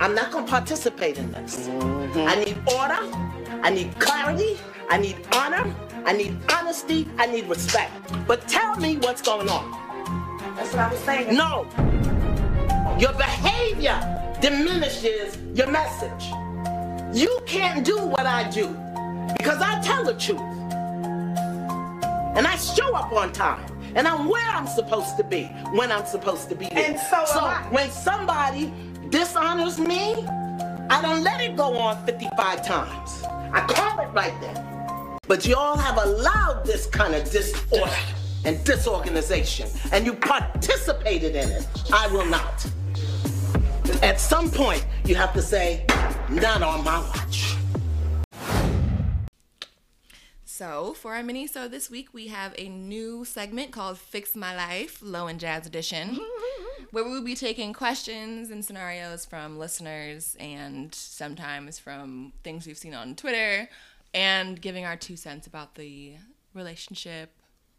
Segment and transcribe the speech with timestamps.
[0.00, 1.68] I'm not going to participate in this.
[1.68, 2.98] I need order.
[3.62, 4.58] I need clarity.
[4.90, 5.74] I need honor.
[6.04, 7.08] I need honesty.
[7.18, 7.92] I need respect.
[8.26, 9.70] But tell me what's going on.
[10.56, 11.36] That's what I was saying.
[11.36, 11.66] No.
[12.98, 13.98] Your behavior
[14.40, 16.24] diminishes your message.
[17.16, 18.68] You can't do what I do
[19.38, 20.40] because I tell the truth.
[22.36, 23.64] And I show up on time.
[23.94, 26.90] And I'm where I'm supposed to be when I'm supposed to be there.
[26.90, 28.72] And so am so when somebody
[29.14, 30.26] dishonors me,
[30.90, 33.22] I don't let it go on 55 times.
[33.52, 35.18] I call it right then.
[35.28, 37.94] But you all have allowed this kind of disorder
[38.44, 41.64] and disorganization, and you participated in it.
[41.92, 42.66] I will not.
[44.02, 45.86] At some point, you have to say,
[46.28, 47.53] not on my watch.
[50.56, 54.54] So, for our mini so this week, we have a new segment called Fix My
[54.54, 56.20] Life, Low and Jazz Edition,
[56.92, 62.78] where we will be taking questions and scenarios from listeners and sometimes from things we've
[62.78, 63.68] seen on Twitter
[64.14, 66.12] and giving our two cents about the
[66.54, 67.32] relationship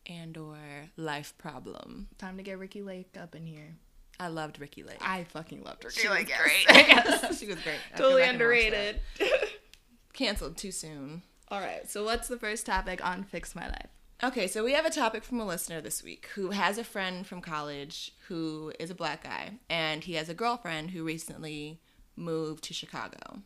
[0.05, 0.57] and or
[0.97, 2.09] life problem.
[2.17, 3.77] Time to get Ricki Lake up in here.
[4.19, 4.97] I loved Ricki Lake.
[4.99, 6.27] I fucking loved Ricki Lake.
[6.27, 6.67] she Lake.
[6.67, 7.39] was yes.
[7.39, 7.79] she was great.
[7.93, 8.89] I totally go back and watch that.
[8.89, 8.99] underrated.
[10.11, 11.21] Canceled too soon.
[11.49, 11.89] All right.
[11.89, 13.89] So what's the first topic on Fix My Life?
[14.23, 17.27] Okay, so we have a topic from a listener this week who has a friend
[17.27, 21.81] from college who is a black guy, and he has a girlfriend who recently
[22.15, 23.41] moved to Chicago.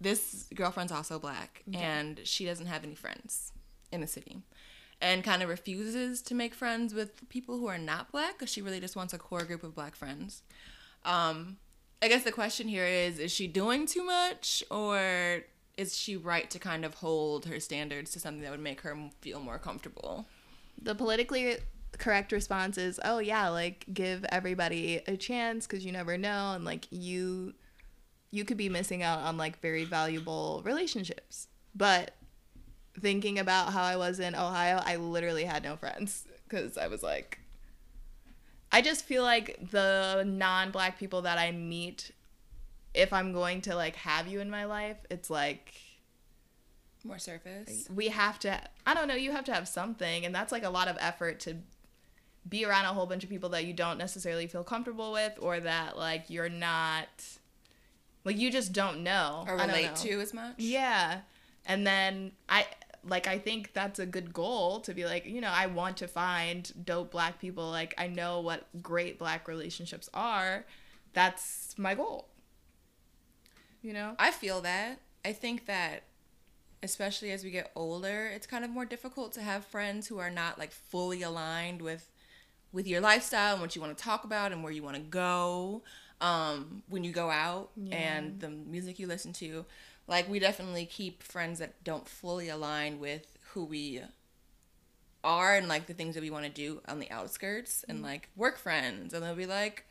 [0.00, 3.52] This girlfriend's also black, and she doesn't have any friends
[3.92, 4.42] in the city,
[5.00, 8.60] and kind of refuses to make friends with people who are not black because she
[8.60, 10.42] really just wants a core group of black friends.
[11.04, 11.58] Um,
[12.02, 15.44] I guess the question here is: Is she doing too much, or
[15.78, 18.96] is she right to kind of hold her standards to something that would make her
[19.20, 20.26] feel more comfortable?
[20.82, 21.56] The politically
[21.96, 26.64] correct response is, "Oh yeah, like give everybody a chance because you never know, and
[26.64, 27.54] like you,
[28.30, 32.10] you could be missing out on like very valuable relationships." But
[33.00, 37.02] thinking about how I was in Ohio, I literally had no friends because I was
[37.04, 37.38] like,
[38.72, 42.10] I just feel like the non-black people that I meet,
[42.98, 45.72] if I'm going to like have you in my life, it's like
[47.04, 47.88] More surface.
[47.94, 50.70] we have to i don't know you have to have something and that's like a
[50.70, 51.54] lot of effort to
[52.48, 55.60] be around a whole bunch of people that you don't necessarily feel comfortable with or
[55.60, 57.08] that like you're not
[58.24, 59.94] like you just don't know Or relate know.
[59.94, 60.54] to as much?
[60.58, 61.20] yeah
[61.66, 62.66] and then i
[63.04, 66.08] like i think that's a good goal to be like you know i want to
[66.08, 70.64] find dope black people like i know what great black relationships are
[71.12, 72.28] that's my goal
[73.82, 75.00] you know I feel that.
[75.24, 76.04] I think that
[76.82, 80.30] especially as we get older, it's kind of more difficult to have friends who are
[80.30, 82.10] not like fully aligned with
[82.72, 85.02] with your lifestyle and what you want to talk about and where you want to
[85.02, 85.82] go
[86.20, 89.64] um, when you go out and the music you listen to.
[90.06, 94.02] Like we definitely keep friends that don't fully align with who we
[95.24, 98.28] are and like the things that we want to do on the outskirts and like
[98.36, 99.84] work friends and they'll be like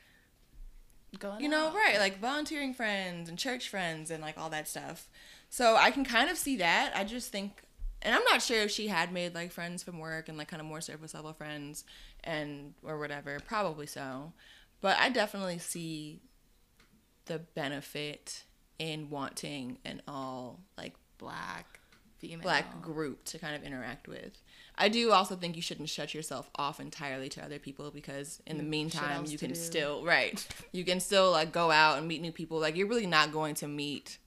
[1.20, 1.74] going you know out.
[1.74, 5.08] right like volunteering friends and church friends and like all that stuff.
[5.50, 6.92] So i can kind of see that.
[6.96, 7.64] I just think
[8.02, 10.62] and i'm not sure if she had made like friends from work and like kind
[10.62, 11.84] of more surface level friends
[12.24, 13.40] and or whatever.
[13.46, 14.34] Probably so.
[14.82, 16.22] But i definitely see
[17.26, 18.44] the benefit
[18.80, 21.80] in wanting an all like black
[22.20, 22.42] female.
[22.42, 24.42] black group to kind of interact with.
[24.78, 28.58] I do also think you shouldn't shut yourself off entirely to other people because in
[28.58, 29.56] the meantime you can do.
[29.56, 30.46] still right.
[30.72, 32.60] You can still like go out and meet new people.
[32.60, 34.20] Like you're really not going to meet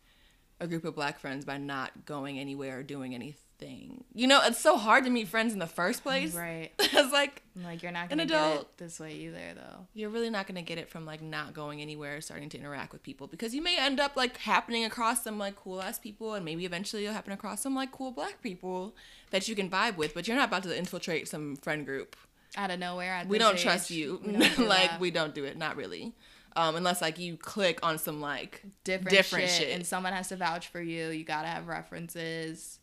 [0.61, 4.05] a group of black friends by not going anywhere or doing anything.
[4.15, 6.35] You know, it's so hard to meet friends in the first place.
[6.35, 6.71] Right.
[6.79, 9.87] it's like Like you're not An gonna get adult- it this way either, though.
[9.95, 12.93] you're really not to get it from like not going anywhere or starting to interact
[12.93, 16.35] with people because you may end up like happening across some like cool ass people
[16.35, 18.95] and maybe eventually you'll happen across some like cool black people
[19.31, 22.17] that you can vibe with but you're not about to infiltrate some friend group
[22.57, 25.01] Out of nowhere, we don't age, trust you we don't do like that.
[25.01, 26.15] we don't do it not really
[26.57, 29.75] um, unless like you click on some like different, different shit, shit.
[29.75, 31.09] and someone has to vouch for you.
[31.09, 32.79] You gotta have references.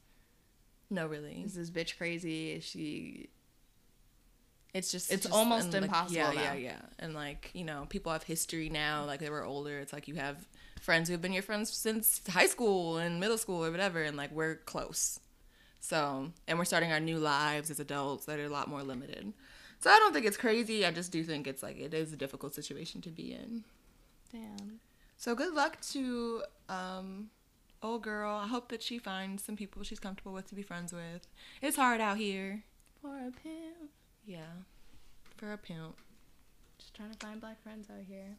[0.89, 2.51] no really Is this bitch crazy?
[2.51, 3.29] Is she?
[4.73, 6.41] it's just It's just- almost and, like, impossible yeah now.
[6.41, 9.93] yeah yeah and like you know people have history now like they were older it's
[9.93, 10.45] like you have
[10.81, 14.31] friends who've been your friends since high school and middle school or whatever and like
[14.31, 15.19] we're close
[15.79, 19.33] so and we're starting our new lives as adults that are a lot more limited
[19.79, 22.17] so i don't think it's crazy i just do think it's like it is a
[22.17, 23.63] difficult situation to be in
[24.31, 24.79] Damn.
[25.17, 27.29] so good luck to um
[27.83, 30.91] old girl i hope that she finds some people she's comfortable with to be friends
[30.93, 31.27] with
[31.61, 32.63] it's hard out here
[33.01, 33.91] For a pimp.
[34.25, 34.39] yeah
[35.37, 35.95] for a pimp
[36.79, 38.35] Just trying to find black friends out here.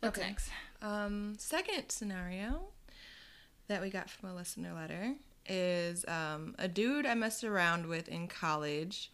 [0.00, 0.28] What's Okay.
[0.28, 0.50] next?
[0.80, 2.68] Um, second scenario
[3.66, 5.14] that we got from a listener letter
[5.46, 9.10] is um, a dude I messed around with in college,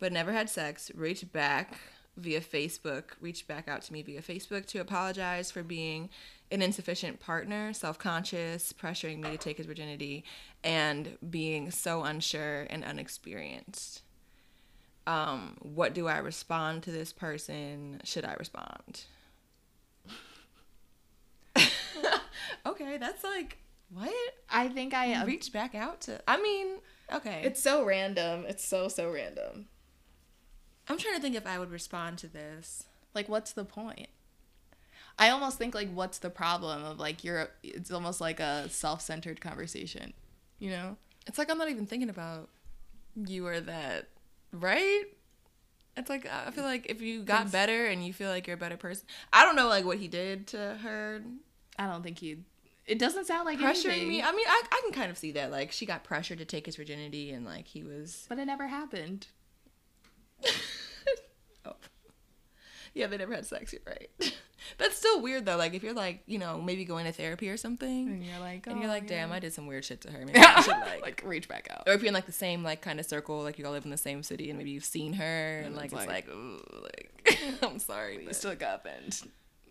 [0.00, 1.78] but never had sex, reached back
[2.16, 6.08] via Facebook, reached back out to me via Facebook to apologize for being
[6.50, 10.24] an insufficient partner, self conscious, pressuring me to take his virginity,
[10.64, 14.02] and being so unsure and unexperienced.
[15.06, 18.00] Um, what do I respond to this person?
[18.04, 19.04] Should I respond?
[22.66, 23.58] okay, that's like
[23.92, 24.12] what?
[24.48, 25.12] I think I.
[25.14, 26.20] I reached back out to.
[26.26, 26.78] I mean,
[27.12, 27.42] okay.
[27.44, 28.44] it's so random.
[28.48, 29.66] It's so so random.
[30.90, 32.84] I'm trying to think if I would respond to this.
[33.14, 34.08] Like, what's the point?
[35.18, 37.50] I almost think like, what's the problem of like you're?
[37.62, 40.14] It's almost like a self-centered conversation,
[40.58, 40.96] you know?
[41.26, 42.48] It's like I'm not even thinking about
[43.14, 44.08] you or that,
[44.52, 45.04] right?
[45.96, 48.58] It's like I feel like if you got better and you feel like you're a
[48.58, 49.04] better person.
[49.32, 51.22] I don't know like what he did to her
[51.78, 52.38] I don't think he.
[52.86, 54.22] It doesn't sound like pressuring anything, me.
[54.22, 55.50] I mean, I, I can kind of see that.
[55.50, 58.68] Like she got pressured to take his virginity and like he was but it never
[58.68, 59.26] happened.
[62.90, 62.92] oh.
[62.94, 64.10] Yeah, they never had sex, you're right.
[64.78, 65.56] That's still weird though.
[65.56, 68.66] Like if you're like, you know, maybe going to therapy or something And you're like,
[68.66, 69.36] and you're oh, like, damn, yeah.
[69.36, 70.24] I did some weird shit to her.
[70.24, 71.84] Maybe I should like, like reach back out.
[71.86, 73.84] or if you're in like the same like kind of circle, like you all live
[73.84, 76.28] in the same city and maybe you've seen her and, And like it's it's like-
[76.28, 78.18] like, ooh, like I'm sorry.
[78.18, 79.18] We but- still up and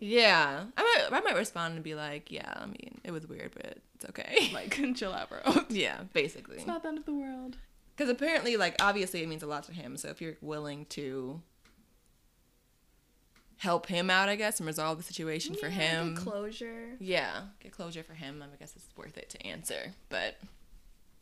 [0.00, 3.52] yeah, I might I might respond and be like, yeah, I mean, it was weird,
[3.54, 4.50] but it's okay.
[4.54, 5.64] like chill out, bro.
[5.68, 6.56] yeah, basically.
[6.56, 7.58] It's not the end of the world.
[7.94, 9.98] Because apparently, like, obviously, it means a lot to him.
[9.98, 11.42] So if you're willing to
[13.60, 16.96] help him out, I guess, and resolve the situation for him, get closure.
[16.98, 18.42] yeah, get closure for him.
[18.42, 19.94] I guess it's worth it to answer.
[20.08, 20.36] But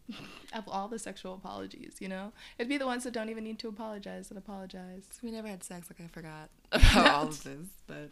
[0.55, 3.59] Of all the sexual apologies, you know, it'd be the ones that don't even need
[3.59, 5.05] to apologize that apologize.
[5.23, 5.89] we never had sex.
[5.91, 7.67] Like I forgot about all of this.
[7.87, 8.11] But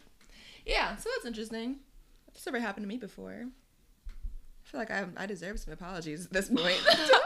[0.65, 1.77] yeah, so that's interesting.
[2.27, 3.45] That's never happened to me before.
[4.05, 6.77] I feel like I I deserve some apologies at this point.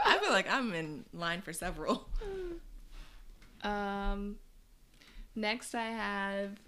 [0.06, 2.08] I feel like I'm in line for several.
[3.62, 4.36] Um,
[5.34, 6.58] next I have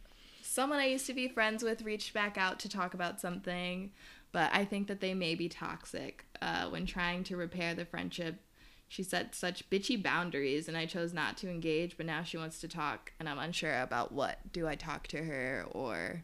[0.45, 3.91] someone I used to be friends with reached back out to talk about something,
[4.31, 6.27] but I think that they may be toxic.
[6.43, 8.41] Uh, when trying to repair the friendship,
[8.87, 11.97] she set such bitchy boundaries, and I chose not to engage.
[11.97, 14.53] But now she wants to talk, and I'm unsure about what.
[14.53, 16.23] Do I talk to her or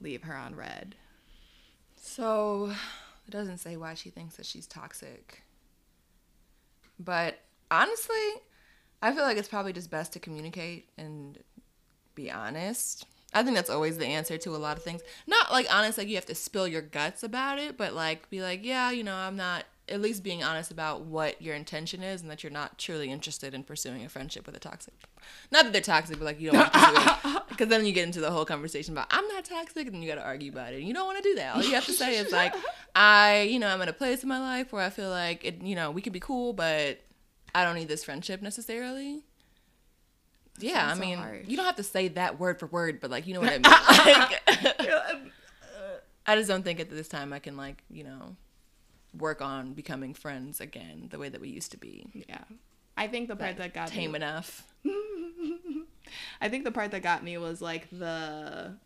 [0.00, 0.94] leave her on read?
[1.96, 2.72] So
[3.26, 5.42] it doesn't say why she thinks that she's toxic.
[6.98, 7.38] But
[7.70, 8.16] honestly,
[9.00, 11.38] I feel like it's probably just best to communicate and
[12.14, 13.06] be honest.
[13.32, 15.02] I think that's always the answer to a lot of things.
[15.26, 18.42] Not like honest, like you have to spill your guts about it, but like be
[18.42, 19.64] like, yeah, you know, I'm not.
[19.88, 23.54] At least being honest about what your intention is and that you're not truly interested
[23.54, 24.94] in pursuing a friendship with a toxic.
[25.50, 27.42] Not that they're toxic, but like you don't want to do it.
[27.48, 30.08] Because then you get into the whole conversation about I'm not toxic, and then you
[30.08, 30.76] got to argue about it.
[30.76, 31.56] And you don't want to do that.
[31.56, 32.54] All you have to say is like,
[32.94, 35.60] I, you know, I'm at a place in my life where I feel like it,
[35.60, 37.00] you know, we could be cool, but
[37.52, 39.24] I don't need this friendship necessarily.
[40.62, 41.46] Yeah, I so mean, harsh.
[41.46, 43.58] you don't have to say that word for word, but like, you know what I
[44.16, 44.18] mean.
[44.18, 44.42] Like,
[45.06, 45.14] uh.
[46.26, 48.36] I just don't think at this time I can like, you know,
[49.18, 52.06] work on becoming friends again the way that we used to be.
[52.28, 52.44] Yeah.
[52.96, 54.72] I think the part that got Tame me enough.
[56.40, 58.76] I think the part that got me was like the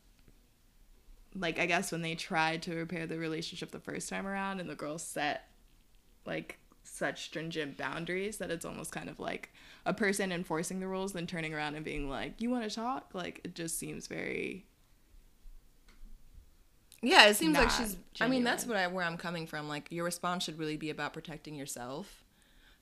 [1.35, 4.71] like I guess when they tried to repair the relationship the first time around and
[4.71, 5.49] the girl set
[6.27, 9.53] like such stringent boundaries that it's almost kind of like
[9.85, 13.11] a person enforcing the rules then turning around and being like you want to talk
[13.13, 14.65] like it just seems very
[17.03, 17.97] Yeah, it seems like she's.
[18.21, 19.69] I mean, that's what I, where I'm coming from.
[19.69, 22.25] Like, your response should really be about protecting yourself.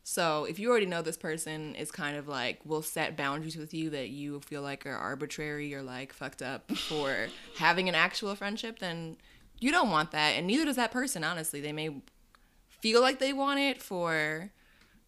[0.04, 3.74] So, if you already know this person is kind of like will set boundaries with
[3.74, 7.28] you that you feel like are arbitrary or like fucked up for
[7.58, 9.16] having an actual friendship, then
[9.58, 11.24] you don't want that, and neither does that person.
[11.24, 11.90] Honestly, they may
[12.82, 14.50] feel like they want it for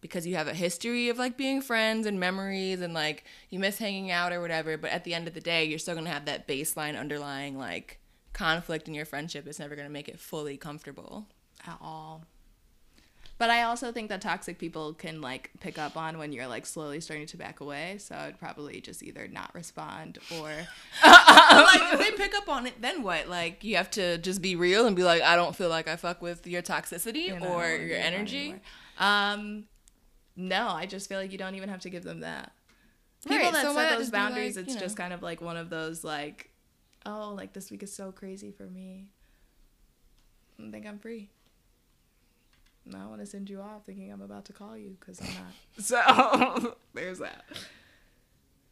[0.01, 3.77] because you have a history of like being friends and memories and like you miss
[3.77, 6.11] hanging out or whatever but at the end of the day you're still going to
[6.11, 7.99] have that baseline underlying like
[8.33, 11.27] conflict in your friendship it's never going to make it fully comfortable
[11.67, 12.25] at all.
[13.37, 16.65] But I also think that toxic people can like pick up on when you're like
[16.65, 17.97] slowly starting to back away.
[17.97, 20.47] So I'd probably just either not respond or
[21.03, 24.55] like if they pick up on it then what like you have to just be
[24.55, 27.47] real and be like i don't feel like i fuck with your toxicity you know,
[27.47, 28.55] or I don't wanna your energy.
[28.97, 29.65] Um,
[30.35, 32.51] no, I just feel like you don't even have to give them that.
[33.23, 35.57] People Right, that so set those boundaries, like, it's you just kind of like one
[35.57, 36.51] of those like,
[37.05, 39.07] oh, like this week is so crazy for me.
[40.59, 41.29] I think I'm free.
[42.93, 45.53] I want to send you off thinking I'm about to call you because I'm not.
[45.83, 47.43] So there's that.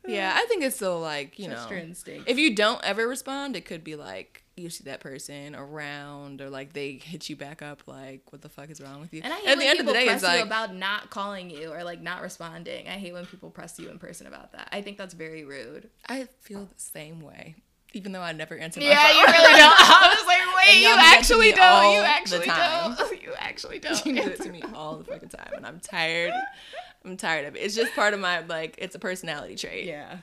[0.06, 2.30] Yeah, I think it's still like you Trust know, instinct.
[2.30, 6.50] if you don't ever respond, it could be like you see that person around, or
[6.50, 9.22] like they hit you back up, like what the fuck is wrong with you?
[9.24, 10.76] And I hate At when the end of the people day, press you like about
[10.76, 12.88] not calling you or like not responding.
[12.88, 14.68] I hate when people press you in person about that.
[14.72, 15.90] I think that's very rude.
[16.08, 17.56] I feel the same way,
[17.94, 18.80] even though I never answer.
[18.80, 19.18] my Yeah, phone.
[19.18, 19.74] you really don't.
[19.80, 21.94] I was like, wait, you y'all do that to actually don't.
[21.94, 23.22] You actually don't.
[23.24, 24.06] You actually don't.
[24.06, 26.34] you do it to me all the fucking time, and I'm tired.
[27.06, 27.60] I'm tired of it.
[27.60, 28.76] It's just part of my like.
[28.78, 29.86] It's a personality trait.
[29.86, 30.18] Yeah.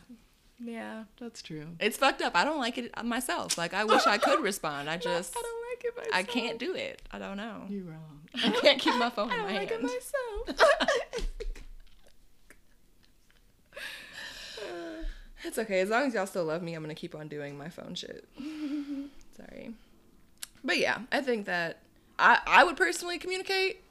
[0.62, 1.66] Yeah, that's true.
[1.80, 2.36] It's fucked up.
[2.36, 3.56] I don't like it myself.
[3.56, 4.90] Like I wish I could respond.
[4.90, 6.14] I just I don't like it myself.
[6.14, 7.00] I can't do it.
[7.10, 7.62] I don't know.
[7.70, 8.20] You're wrong.
[8.34, 9.84] I can't keep my phone I in don't my like hand.
[9.84, 11.29] it myself.
[15.44, 15.80] It's okay.
[15.80, 18.26] As long as y'all still love me, I'm gonna keep on doing my phone shit.
[19.36, 19.72] Sorry.
[20.62, 21.78] But yeah, I think that
[22.18, 23.82] I I would personally communicate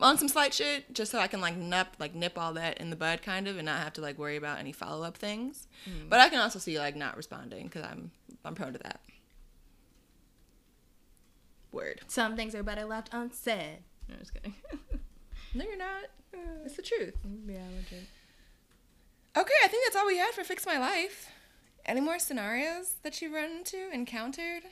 [0.00, 2.90] on some slight shit just so I can like nip like nip all that in
[2.90, 5.66] the bud kind of and not have to like worry about any follow up things.
[5.84, 6.08] Hmm.
[6.08, 8.10] But I can also see like not responding because I'm
[8.44, 9.00] I'm prone to that.
[11.72, 12.00] Word.
[12.06, 13.80] Some things are better left unsaid.
[14.08, 14.54] No, just kidding.
[15.54, 16.04] No, you're not.
[16.64, 17.14] It's the truth.
[17.48, 18.06] yeah, legit.
[19.38, 21.30] Okay, I think that's all we had for Fix My Life.
[21.86, 24.64] Any more scenarios that you've run into, encountered?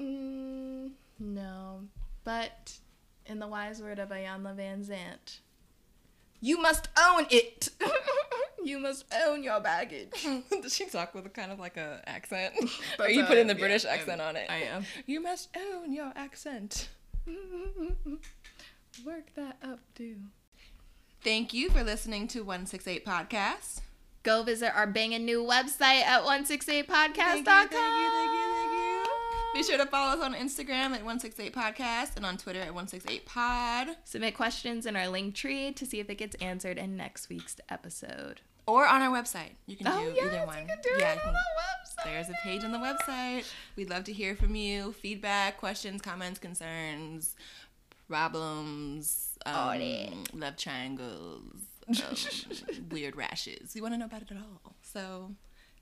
[0.00, 1.82] Mm, no.
[2.24, 2.78] But
[3.26, 5.40] in the wise word of Iyanla Vanzant,
[6.40, 7.68] you must own it.
[8.64, 10.26] you must own your baggage.
[10.62, 12.54] Does she talk with a kind of like a accent?
[12.98, 14.46] or you how put in the yeah, British I'm- accent on it?
[14.48, 14.86] I am.
[15.04, 16.88] You must own your accent.
[19.04, 20.16] Work that up, too.
[21.22, 23.82] Thank you for listening to 168 Podcast.
[24.26, 27.14] Go visit our banging new website at 168podcast.com.
[27.14, 29.54] Thank you, thank you, thank you, thank you.
[29.54, 33.24] Be sure to follow us on Instagram at 168 Podcast and on Twitter at 168
[33.24, 37.28] Pod Submit questions in our link tree to see if it gets answered in next
[37.28, 38.40] week's episode.
[38.66, 39.50] or on our website.
[39.66, 40.58] You can Oh, do yes, either one.
[40.58, 42.04] you can do Yeah, it on the website.
[42.04, 43.44] There's a page on the website.
[43.76, 44.92] We'd love to hear from you.
[44.92, 47.36] Feedback, questions, comments, concerns,
[48.08, 51.54] problems, um, love triangles,
[51.88, 52.16] um,
[52.90, 53.74] weird rashes.
[53.74, 54.74] We want to know about it at all.
[54.82, 55.32] So,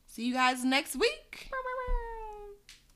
[0.07, 1.51] see you guys next week.